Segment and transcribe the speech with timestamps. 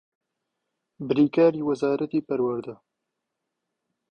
[1.09, 2.75] بریکاری وەزارەتی پەروەردە